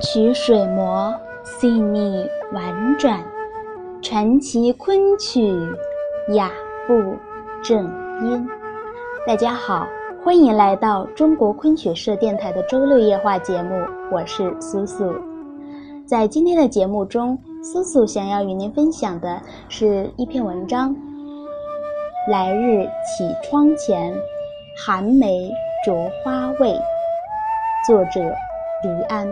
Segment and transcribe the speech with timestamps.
[0.00, 1.14] 曲水磨，
[1.44, 3.22] 细腻婉转，
[4.02, 5.54] 传奇昆曲，
[6.34, 6.50] 雅
[6.86, 6.94] 步
[7.62, 7.84] 正
[8.22, 8.46] 音。
[9.26, 9.86] 大家好，
[10.24, 13.74] 欢迎来到中国昆曲社电台的周六夜话节目，
[14.12, 15.14] 我是苏苏。
[16.06, 20.90] 在今天的节目中，苏苏想要与您分享的是一篇文章：
[22.30, 24.14] 《来日绮窗前，
[24.84, 25.50] 寒梅
[25.84, 26.68] 着花未》，
[27.86, 28.20] 作者
[28.82, 29.26] 黎安。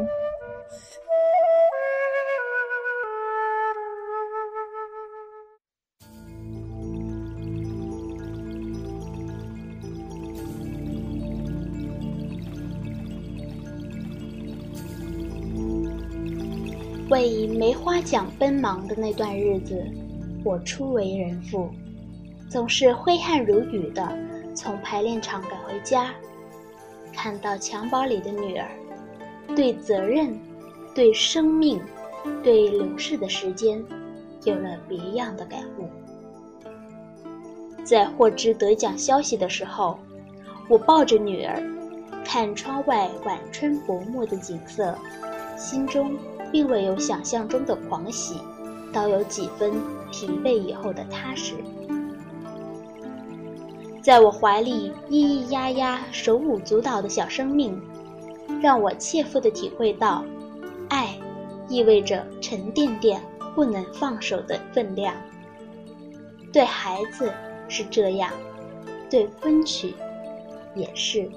[17.22, 19.80] 为梅花奖奔忙的那段日子，
[20.44, 21.70] 我初为人父，
[22.50, 24.12] 总是挥汗如雨的
[24.56, 26.12] 从排练场赶回家，
[27.12, 28.66] 看到襁褓里的女儿，
[29.54, 30.36] 对责任、
[30.96, 31.80] 对生命、
[32.42, 33.80] 对流逝的时间，
[34.42, 35.88] 有了别样的感悟。
[37.84, 39.96] 在获知得奖消息的时候，
[40.68, 41.62] 我抱着女儿，
[42.24, 44.98] 看窗外晚春薄暮的景色，
[45.56, 46.10] 心中。
[46.52, 48.36] 并未有想象中的狂喜，
[48.92, 49.72] 倒有几分
[50.12, 51.54] 疲惫以后的踏实。
[54.02, 57.80] 在我怀里咿咿呀呀、手舞足蹈的小生命，
[58.60, 60.24] 让我切肤地体会到，
[60.88, 61.16] 爱
[61.68, 63.22] 意味着沉甸甸、
[63.54, 65.14] 不能放手的分量。
[66.52, 67.32] 对孩子
[67.68, 68.30] 是这样，
[69.08, 69.94] 对昆曲
[70.74, 71.30] 也是。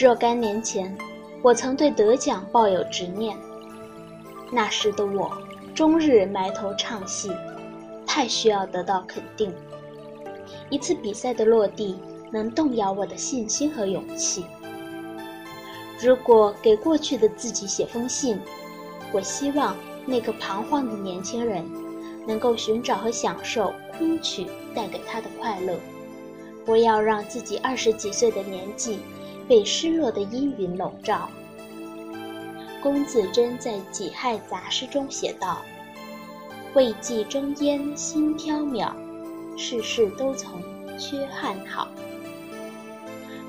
[0.00, 0.96] 若干年前，
[1.42, 3.36] 我曾对得奖抱有执念。
[4.52, 5.36] 那时的我，
[5.74, 7.32] 终日埋头唱戏，
[8.06, 9.52] 太需要得到肯定。
[10.70, 11.98] 一次比赛的落地，
[12.30, 14.44] 能动摇我的信心和勇气。
[16.00, 18.38] 如果给过去的自己写封信，
[19.10, 19.76] 我希望
[20.06, 21.68] 那个彷徨的年轻人，
[22.24, 25.74] 能够寻找和享受昆曲带给他的快乐，
[26.64, 29.00] 不要让自己二十几岁的年纪。
[29.48, 31.28] 被失落的阴云笼罩。
[32.82, 35.62] 龚自珍在《己亥杂诗》中写道
[36.74, 38.92] ：“未记征烟心飘渺，
[39.56, 40.62] 事事都从
[40.98, 41.88] 缺憾好。”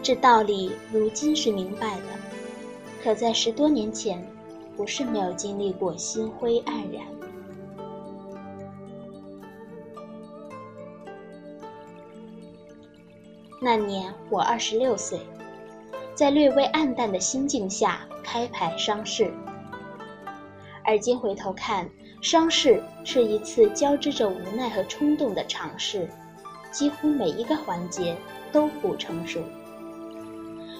[0.01, 2.05] 这道理如今是明白的，
[3.03, 4.25] 可在十多年前，
[4.75, 7.05] 不是没有经历过心灰黯然。
[13.61, 15.19] 那年我二十六岁。
[16.19, 19.31] 在略微暗淡的心境下开牌商事，
[20.83, 21.89] 而今回头看，
[22.21, 26.09] 商事是一次交织着无奈和冲动的尝试，
[26.71, 28.17] 几乎每一个环节
[28.51, 29.41] 都不成熟。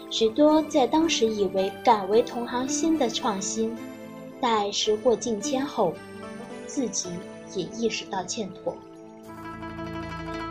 [0.09, 3.73] 许多在当时以为敢为同行先的创新，
[4.41, 5.93] 待时过境迁后，
[6.67, 7.11] 自己
[7.55, 8.75] 也意识到欠妥。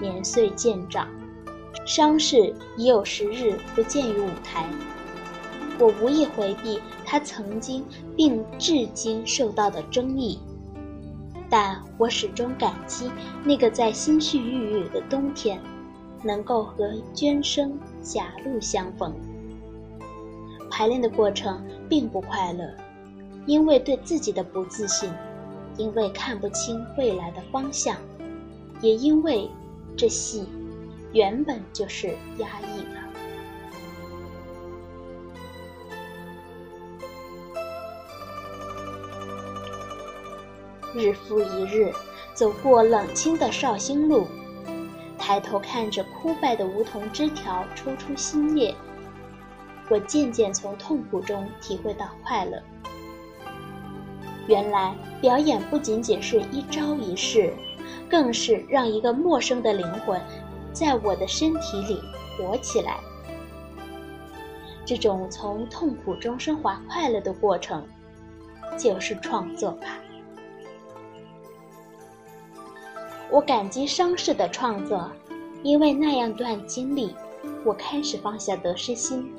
[0.01, 1.07] 年岁渐长。
[1.85, 4.69] 伤势已有十日不见于舞台，
[5.79, 7.85] 我无意回避他曾经
[8.17, 10.39] 并至今受到的争议，
[11.49, 13.11] 但我始终感激
[13.43, 15.59] 那个在心绪郁郁的冬天，
[16.23, 19.15] 能够和涓生狭路相逢。
[20.71, 22.69] 排练的过程并不快乐，
[23.47, 25.11] 因为对自己的不自信，
[25.79, 27.97] 因为看不清未来的方向，
[28.83, 29.49] 也因为
[29.97, 30.45] 这戏。
[31.13, 32.09] 原本就是
[32.39, 32.99] 压抑的。
[40.95, 41.93] 日复一日，
[42.35, 44.27] 走过冷清的绍兴路，
[45.19, 48.75] 抬头看着枯败的梧桐枝条抽出新叶，
[49.89, 52.63] 我渐渐从痛苦中体会到快乐。
[54.47, 57.53] 原来，表演不仅仅是一招一式，
[58.09, 60.21] 更是让一个陌生的灵魂。
[60.79, 62.01] 在我的身体里
[62.37, 63.01] 活起来，
[64.87, 67.85] 这种从痛苦中升华快乐的过程，
[68.79, 69.99] 就是创作吧。
[73.29, 75.11] 我感激伤势的创作，
[75.65, 77.13] 因为那样段经历，
[77.65, 79.35] 我开始放下得失心，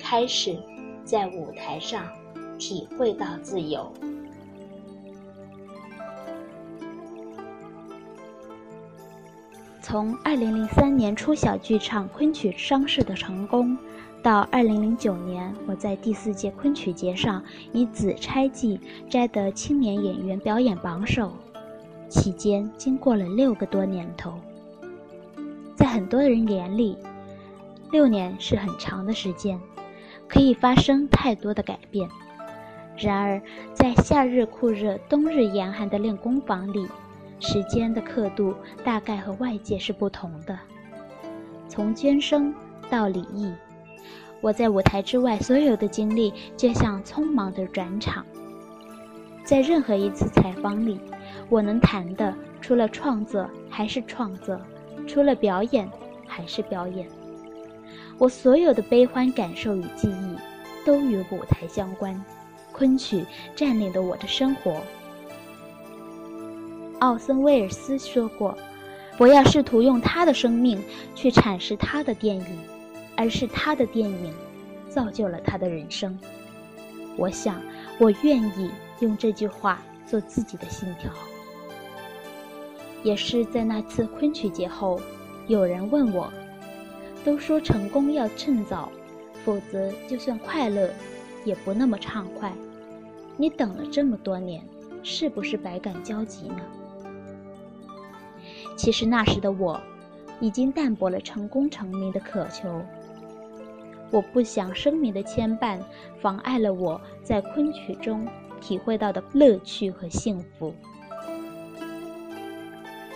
[0.00, 0.58] 开始
[1.04, 2.08] 在舞台上
[2.58, 3.88] 体会到自由。
[9.92, 13.76] 从2003年初小剧场昆曲商事的成功，
[14.22, 17.44] 到2009年我在第四届昆曲节上
[17.74, 18.80] 以《紫钗记》
[19.10, 21.30] 摘得青年演员表演榜首，
[22.08, 24.32] 期间经过了六个多年头。
[25.76, 26.96] 在很多人眼里，
[27.90, 29.60] 六年是很长的时间，
[30.26, 32.08] 可以发生太多的改变。
[32.96, 33.42] 然而，
[33.74, 36.88] 在夏日酷热、冬日严寒的练功房里，
[37.42, 38.54] 时间的刻度
[38.84, 40.56] 大概和外界是不同的。
[41.68, 42.54] 从捐生
[42.88, 43.52] 到离异，
[44.40, 48.24] 我在舞台之外所有的经历就像匆忙的转场。
[49.44, 51.00] 在任何一次采访里，
[51.48, 54.58] 我能谈的除了创作还是创作，
[55.04, 55.90] 除了表演
[56.28, 57.08] 还是表演。
[58.18, 62.24] 我所有的悲欢感受与记忆都与舞台相关。
[62.70, 64.80] 昆曲占领了我的生活。
[67.02, 68.56] 奥森·威尔斯说过
[69.18, 70.80] ：“不要试图用他的生命
[71.16, 72.58] 去阐释他的电影，
[73.16, 74.32] 而是他的电影
[74.88, 76.16] 造就了他的人生。”
[77.18, 77.60] 我想，
[77.98, 78.70] 我愿意
[79.00, 81.10] 用这句话做自己的信条。
[83.02, 85.00] 也是在那次昆曲节后，
[85.48, 86.32] 有人问我
[87.26, 88.88] ：“都说成功要趁早，
[89.44, 90.88] 否则就算快乐。”
[91.44, 92.52] 也不那么畅快，
[93.36, 94.62] 你等了这么多年，
[95.02, 96.60] 是不是百感交集呢？
[98.76, 99.80] 其实那时的我，
[100.40, 102.82] 已经淡薄了成功成名的渴求。
[104.10, 105.78] 我不想声名的牵绊，
[106.20, 108.26] 妨碍了我在昆曲中
[108.60, 110.74] 体会到的乐趣和幸福。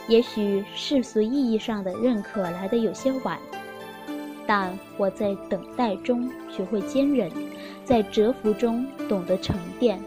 [0.08, 3.38] 也许世俗意义上的认可来得有些晚。
[4.46, 7.28] 但我在等待中学会坚忍，
[7.84, 10.00] 在蛰伏中懂得沉淀，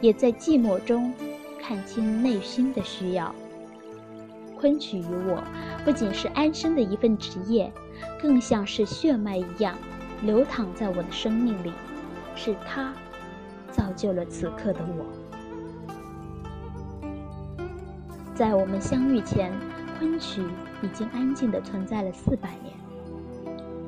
[0.00, 1.12] 也在寂寞中
[1.60, 3.34] 看清内心的需要。
[4.62, 5.42] 昆曲与我
[5.84, 7.72] 不仅是安身的一份职业，
[8.20, 9.76] 更像是血脉一样
[10.22, 11.72] 流淌在我的生命里，
[12.36, 12.94] 是它
[13.72, 15.04] 造就了此刻的我。
[18.36, 19.52] 在我们相遇前，
[19.98, 20.40] 昆曲
[20.80, 22.72] 已经安静地存在了四百年。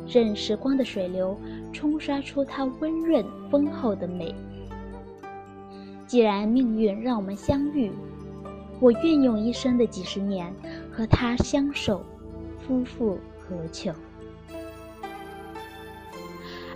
[0.08, 1.38] 任时光的水流
[1.72, 4.34] 冲刷出它温润丰厚的美。
[6.04, 7.92] 既然命运让我们相遇，
[8.80, 10.52] 我愿用一生的几十年
[10.92, 12.04] 和他相守，
[12.66, 13.92] 夫复何求？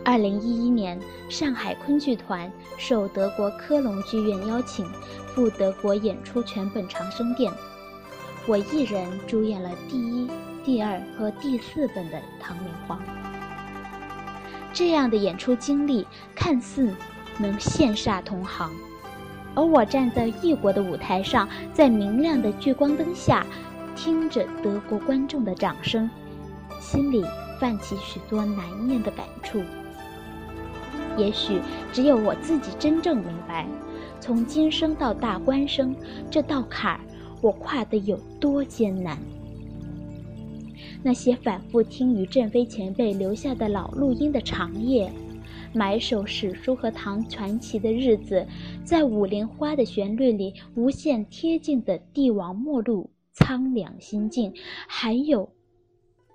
[0.04, 0.98] 二零一一年，
[1.28, 4.86] 上海昆剧团受德国科隆剧院邀请，
[5.34, 7.52] 赴德国演出全本《长生殿》，
[8.46, 10.28] 我一人主演了第一。
[10.64, 13.00] 第二和第四本的唐明皇，
[14.70, 16.92] 这样的演出经历看似
[17.38, 18.70] 能羡煞同行，
[19.58, 23.44] 而我站在异国的舞台上，在明亮的聚光灯下，
[23.96, 26.08] 听着德国观众的掌声，
[26.78, 27.24] 心里
[27.58, 29.60] 泛起许多难念的感触。
[31.16, 31.60] 也许
[31.92, 33.66] 只有我自己真正明白，
[34.20, 35.92] 从今生到大官生
[36.30, 37.00] 这道坎儿，
[37.40, 39.18] 我跨得有多艰难。
[41.02, 45.10] 那些反复听于振飞前辈留下的老录音的长夜，
[45.74, 48.46] 埋首史书和唐传奇的日子，
[48.84, 54.52] 在五莲花的旋律里无限贴近的帝王末路苍凉心境，
[54.88, 55.48] 还有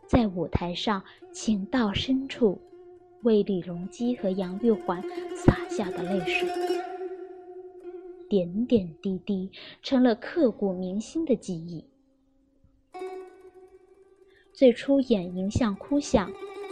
[0.08, 2.62] 在舞台上情到深处
[3.24, 5.02] 为李隆基和杨玉环
[5.36, 6.48] 洒下的泪水，
[8.30, 11.84] 点点滴滴成了刻骨铭心的记忆。
[14.54, 16.32] 最初演迎相哭相，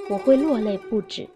[0.09, 1.27] 我会落泪不止。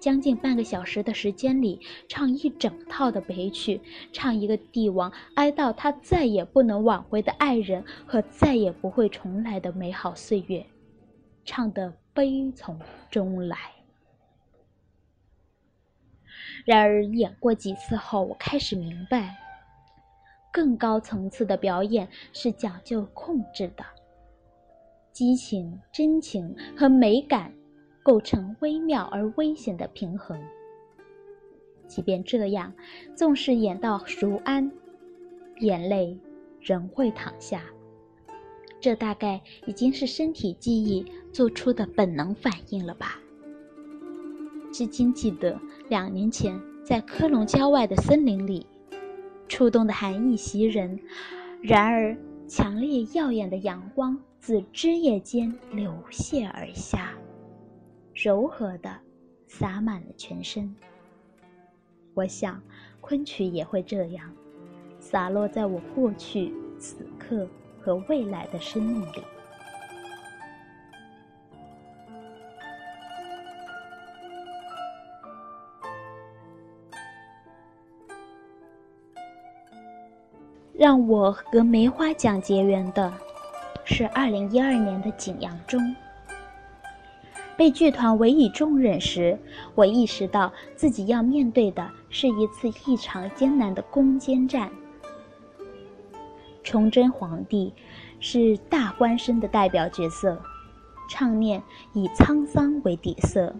[0.00, 3.80] 将近半个小时的时间里，唱一整套的悲曲，
[4.12, 10.64] 唱一个帝王哀悼他再也不能挽回的爱人和再也不会重来的美好岁月，
[11.44, 12.78] 唱得悲从
[13.10, 13.58] 中来。
[16.64, 19.36] 然而演过几次后，我开始明白，
[20.52, 23.84] 更高层次的表演是讲究控制的。
[25.12, 27.52] 激情、真情和美感
[28.06, 30.40] 构成微妙而危险的平衡。
[31.88, 32.72] 即便这样，
[33.16, 34.70] 纵使演到熟安，
[35.58, 36.16] 眼泪
[36.60, 37.64] 仍会淌下。
[38.78, 43.18] 这大概已经是身体记忆做出的本能反应了吧？
[44.72, 45.58] 至今记得
[45.88, 48.64] 两年前在科隆郊外的森林里，
[49.48, 50.96] 初冬的寒意袭人，
[51.60, 54.16] 然而强烈耀眼的阳光。
[54.38, 57.12] 自枝叶间流泻而下，
[58.16, 58.90] 柔和的
[59.46, 60.74] 洒满了全身。
[62.14, 62.62] 我想，
[63.02, 64.34] 昆曲也会这样，
[64.98, 67.46] 洒落在我过去、此刻
[67.78, 69.22] 和未来的生命里，
[80.72, 83.12] 让我和梅花奖结缘的。
[83.88, 85.94] 是二零一二年的景阳钟，
[87.56, 89.38] 被剧团委以重任时，
[89.74, 94.70] 我意识到自己要面对的是一次异常艰难的攻坚战。
[96.62, 97.72] 崇祯皇帝
[98.20, 100.38] 是大官绅的代表角色，
[101.08, 101.62] 唱念
[101.94, 103.54] 以沧桑为底色。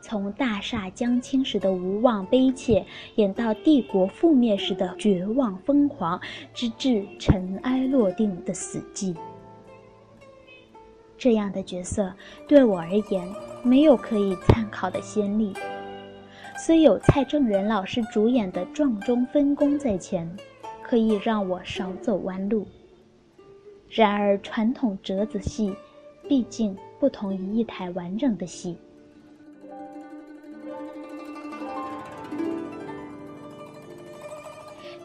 [0.00, 2.86] 从大厦将倾时的无望悲切，
[3.16, 6.20] 演到帝国覆灭时的绝望疯狂，
[6.54, 9.14] 直至尘埃落定的死寂。
[11.18, 12.12] 这样的角色
[12.46, 13.26] 对我而言
[13.62, 15.54] 没有可以参考的先例，
[16.58, 20.30] 虽有蔡正仁老师主演的《撞钟分工》在前，
[20.82, 22.66] 可以让我少走弯路。
[23.88, 25.74] 然而，传统折子戏
[26.28, 28.76] 毕竟不同于一台完整的戏。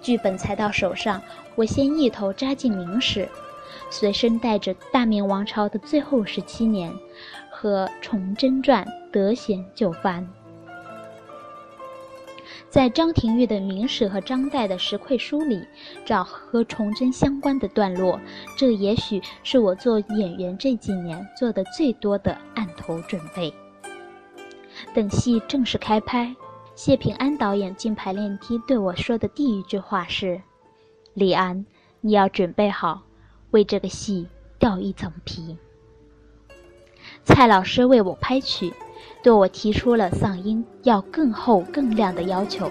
[0.01, 1.21] 剧本才到手上，
[1.55, 3.29] 我先一头扎进明史，
[3.91, 6.91] 随身带着大明王朝的最后十七年
[7.51, 10.27] 和《崇祯传》得闲就翻。
[12.69, 15.67] 在张廷玉的《明史》和张岱的《石馈书》里
[16.05, 18.17] 找和崇祯相关的段落，
[18.57, 23.53] 这也许是我做演员这几年做的最多的案头准备。
[24.93, 26.33] 等戏正式开拍。
[26.73, 30.41] 谢平安导演进排练厅对我说的第一句话是
[31.13, 31.65] ：“李安，
[31.99, 33.03] 你要准备好
[33.51, 34.27] 为这个戏
[34.57, 35.57] 掉一层皮。”
[37.23, 38.73] 蔡老师为我拍曲，
[39.21, 42.69] 对我提出了嗓音要更厚更亮的要求。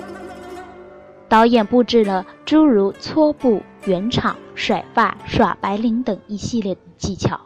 [1.29, 7.41] 导演布置了诸如搓布、圆场、甩发、耍白领等一系列的技巧。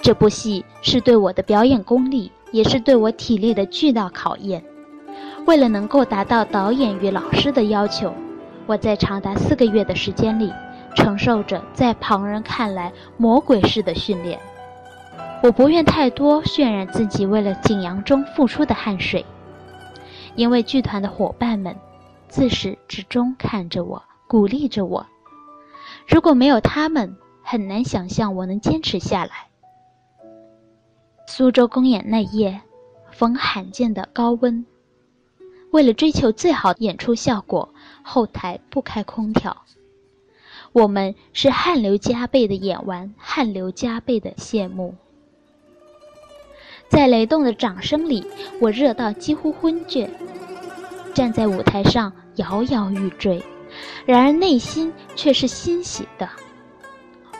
[0.00, 4.64] 这部戏是对我的表演功力，也是对我体力的巨大考验。
[5.46, 8.12] 为了能够达到导演与老师的要求，
[8.66, 10.52] 我在长达四个月的时间里，
[10.94, 14.38] 承受着在旁人看来魔鬼式的训练。
[15.42, 19.24] 我不愿太多渲染自己为了景阳钟付出的汗水，
[20.36, 21.76] 因为剧团的伙伴们
[22.28, 25.06] 自始至终看着我，鼓励着我。
[26.06, 29.32] 如果没有他们，很难想象我能坚持下来。
[31.26, 32.60] 苏州公演那夜，
[33.10, 34.64] 逢罕见的高温。
[35.72, 37.72] 为了追求最好的演出效果，
[38.02, 39.56] 后台不开空调。
[40.72, 44.94] 我们是汗流浃背的演完，汗流浃背的谢幕。
[46.88, 48.26] 在雷动的掌声里，
[48.60, 50.10] 我热到几乎昏厥，
[51.14, 53.42] 站在舞台上摇摇欲坠，
[54.06, 56.28] 然而内心却是欣喜的。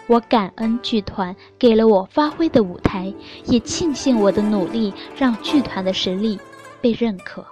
[0.09, 3.13] 我感恩剧团给了我发挥的舞台，
[3.47, 6.39] 也庆幸我的努力让剧团的实力
[6.83, 7.45] 被认可。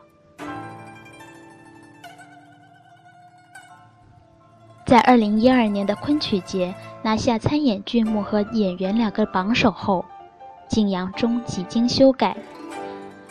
[4.90, 10.04] 在二零一二年的昆曲节拿下参演剧目和演员两个榜首后，
[10.68, 12.36] 景阳钟几经修改，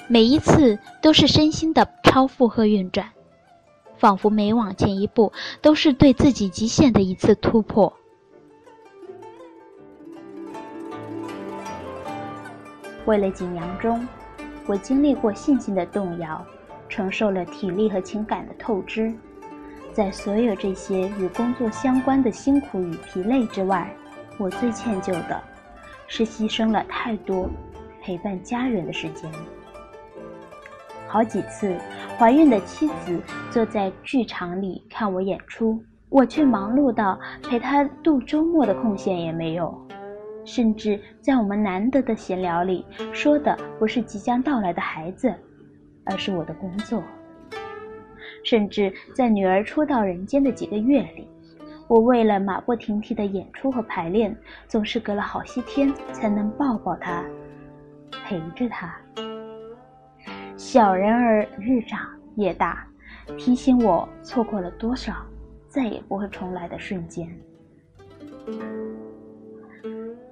[0.08, 3.10] 每一次都是身心的超负荷运转，
[3.98, 7.92] 仿佛每往前一步都是对自己极限的一次突破。
[13.04, 14.08] 为了景阳钟，
[14.66, 16.42] 我经历过信心的动摇，
[16.88, 19.13] 承受了体力和情感的透支。
[19.93, 23.93] 在所有这些与工作相关的辛苦与疲累之外，
[24.38, 25.41] 我最歉疚的，
[26.08, 27.50] 是牺牲了太多
[28.01, 29.29] 陪伴家人的时间。
[31.08, 31.75] 好几次，
[32.17, 33.19] 怀孕的妻子
[33.50, 39.75] 坐在剧场里看我演出，我却忙碌到陪她度周末的空闲也没有。
[40.46, 45.34] 甚至在我们难得的闲聊里，说的不是即将到来的孩子，
[46.05, 47.03] 而是我的工作。
[48.50, 51.27] 甚至在女儿初到人间的几个月里，
[51.88, 54.36] 我为了马不停蹄的演出和排练，
[54.68, 57.24] 总是隔了好些天才能抱抱她，
[58.25, 58.91] 陪着她。
[60.58, 62.88] 小人儿日长夜大，
[63.38, 65.13] 提醒我错过了多少
[65.68, 67.29] 再也不会重来的瞬间。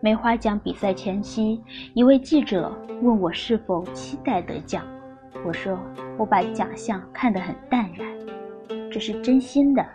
[0.02, 1.62] 梅花奖比赛前夕，
[1.94, 4.84] 一位记者问我是否期待得奖。
[5.46, 5.78] 我说，
[6.18, 8.07] 我把奖项看得很淡然，
[8.90, 9.86] 这是真心的，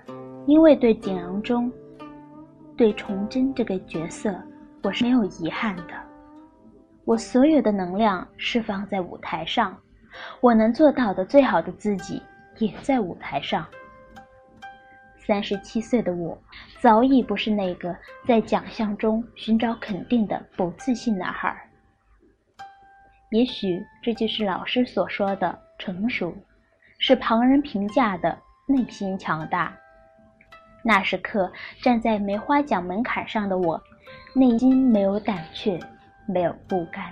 [0.47, 1.73] 因为对景阳钟、
[2.77, 4.35] 对崇祯这个角色，
[4.83, 5.95] 我是没有遗憾的。
[7.05, 9.77] 我所有的能量释放在舞台上，
[10.41, 12.23] 我能做到的最好的自己
[12.59, 13.67] 也在舞台上。
[15.17, 16.37] 三十七岁的我，
[16.81, 17.97] 早已不是那个
[18.27, 21.57] 在奖项中寻找肯定的不自信男孩。
[23.31, 26.35] 也许这就是老师所说的成熟，
[26.99, 29.73] 是旁人评价的内心强大。
[30.85, 31.51] 那时刻
[31.83, 33.81] 站在梅花奖门槛上的我，
[34.35, 35.79] 内心没有胆怯，
[36.27, 37.05] 没有不甘。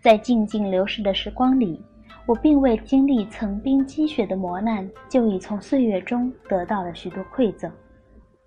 [0.00, 1.84] 在静静流逝的时光里，
[2.26, 7.70] 我并未经历层冰积雪的磨难，就已从岁月中得到了许多馈赠。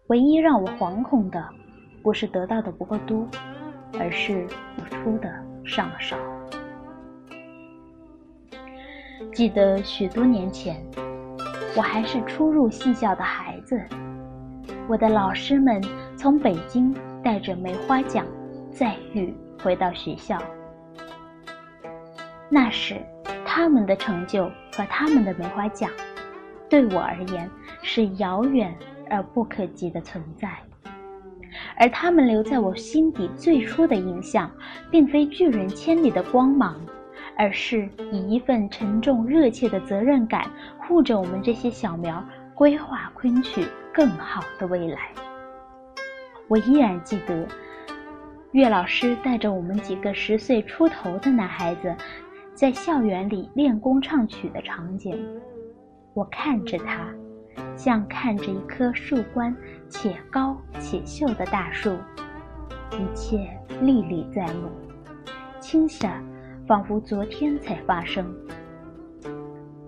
[0.07, 1.47] 唯一让我惶恐的，
[2.01, 3.27] 不是得到的不够多，
[3.99, 5.31] 而是付出的
[5.63, 6.17] 尚少。
[9.33, 10.83] 记得许多年前，
[11.75, 13.79] 我还是初入戏校的孩子，
[14.87, 15.81] 我的老师们
[16.17, 18.25] 从北京带着梅花奖
[18.71, 19.33] 再遇
[19.63, 20.37] 回到学校。
[22.49, 22.99] 那时，
[23.45, 24.45] 他们的成就
[24.75, 25.89] 和他们的梅花奖，
[26.67, 27.49] 对我而言
[27.83, 28.75] 是遥远
[29.09, 30.49] 而不可及的存在。
[31.77, 34.51] 而他们留在我心底最初的印象，
[34.91, 36.75] 并非拒人千里的光芒。
[37.39, 40.45] 而是以一份沉重热切的责任感，
[40.77, 42.21] 护着我们这些小苗，
[42.53, 44.99] 规划昆曲更好的未来。
[46.49, 47.47] 我依然记得，
[48.51, 51.95] 岳老师带着我们几个十岁出头的男孩子，
[52.53, 55.17] 在校园里练功唱曲的场景。
[56.13, 57.07] 我看着他，
[57.77, 59.55] 像看着一棵树冠
[59.87, 61.97] 且高且秀的大树，
[62.91, 64.69] 一切历历在目，
[65.61, 66.21] 清霞。
[66.69, 68.31] 仿佛昨天才发生。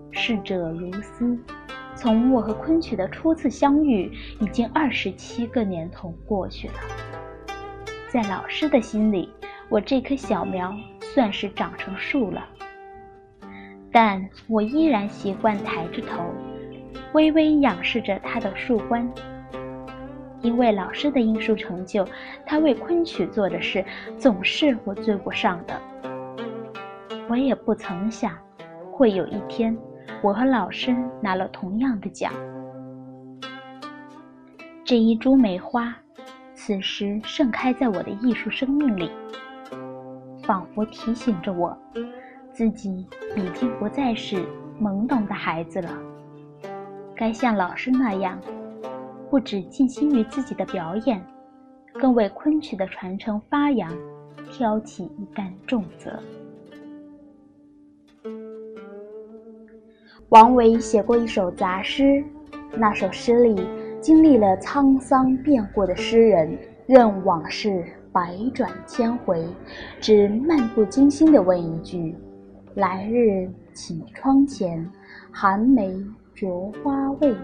[0.09, 1.37] 逝者如斯，
[1.93, 6.73] 从我和昆曲的初次相遇，已经二十七个年头过去了。
[8.09, 9.29] 在老师的心里，
[9.69, 12.47] 我这棵小苗算是长成树了。
[13.91, 16.33] 但我依然习惯抬着头，
[17.13, 19.07] 微微仰视着它的树冠，
[20.41, 22.07] 因为老师的艺术成就，
[22.43, 23.85] 他为昆曲做的事，
[24.17, 25.79] 总是我追不上的。
[27.31, 28.37] 我也不曾想，
[28.91, 29.73] 会有一天，
[30.21, 32.29] 我和老师拿了同样的奖。
[34.83, 35.95] 这一株梅花，
[36.53, 39.09] 此时盛开在我的艺术生命里，
[40.43, 41.73] 仿佛提醒着我，
[42.51, 44.45] 自己已经不再是
[44.77, 45.89] 懵懂的孩子了，
[47.15, 48.37] 该像老师那样，
[49.29, 51.25] 不止尽心于自己的表演，
[51.93, 53.89] 更为昆曲的传承发扬，
[54.51, 56.19] 挑起一担重责。
[60.31, 62.23] 王维写过一首杂诗，
[62.77, 63.67] 那首诗里
[63.99, 69.45] 经历了沧桑变故的诗人，任往事百转千回，
[69.99, 72.15] 只漫不经心地问一句
[72.75, 74.89] ：“来日绮窗前，
[75.33, 75.93] 寒梅
[76.33, 77.35] 着花未？”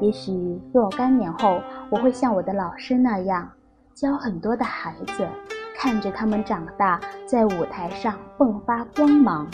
[0.00, 3.46] 也许若干年后，我会像我的老师那样，
[3.92, 5.28] 教很多的孩子，
[5.76, 9.46] 看着他们长大，在舞台上迸发光芒。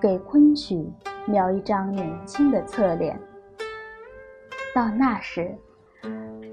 [0.00, 0.90] 给昆曲
[1.26, 3.18] 描一张年轻的侧脸。
[4.74, 5.54] 到那时，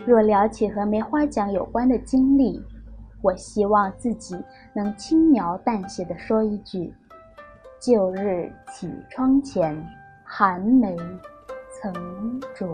[0.06, 2.62] 若聊起和梅花奖有关的经历，
[3.22, 4.36] 我希望自己
[4.74, 6.94] 能轻描淡写地说一句
[7.80, 9.82] ：“旧日绮窗前，
[10.24, 10.96] 寒梅
[11.72, 11.94] 曾
[12.56, 12.68] 着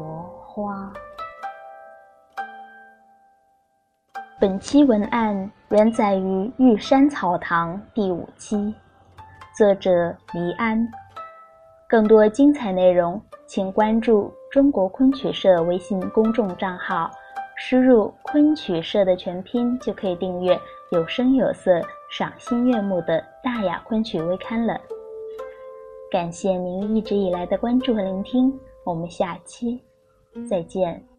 [0.46, 0.92] 花。”
[4.40, 8.76] 本期文案原载于玉山草堂第五期。
[9.56, 10.84] 作者黎安，
[11.88, 17.12] 更多精彩内容，请关注中国昆曲社微信公众账号，
[17.56, 20.60] 输入“昆曲社”的全拼就可以订阅
[20.92, 24.76] 有声有色、赏心悦目的大雅昆曲微刊了。
[26.10, 28.52] 感谢您一直以来的关注和聆听，
[28.84, 29.80] 我们下期
[30.50, 31.13] 再见。